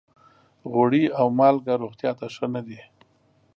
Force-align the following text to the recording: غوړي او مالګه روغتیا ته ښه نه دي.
غوړي 0.71 1.03
او 1.19 1.27
مالګه 1.37 1.73
روغتیا 1.83 2.11
ته 2.19 2.25
ښه 2.35 2.47
نه 2.53 2.61
دي. 2.67 2.79